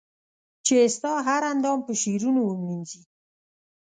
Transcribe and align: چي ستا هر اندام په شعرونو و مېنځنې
چي 0.65 0.75
ستا 0.95 1.11
هر 1.27 1.41
اندام 1.53 1.79
په 1.85 1.91
شعرونو 2.01 2.41
و 2.45 2.57
مېنځنې 2.63 3.01